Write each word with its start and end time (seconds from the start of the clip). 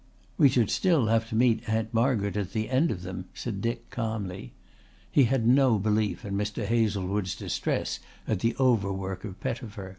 "We 0.35 0.49
should 0.49 0.71
still 0.71 1.05
have 1.09 1.29
to 1.29 1.35
meet 1.35 1.69
Aunt 1.69 1.93
Margaret 1.93 2.35
at 2.35 2.53
the 2.53 2.71
end 2.71 2.89
of 2.89 3.03
them," 3.03 3.25
said 3.35 3.61
Dick 3.61 3.91
calmly. 3.91 4.51
He 5.11 5.25
had 5.25 5.45
no 5.45 5.77
belief 5.77 6.25
in 6.25 6.33
Mr. 6.35 6.65
Hazlewood's 6.65 7.35
distress 7.35 7.99
at 8.27 8.39
the 8.39 8.55
overwork 8.59 9.23
of 9.25 9.39
Pettifer. 9.39 9.89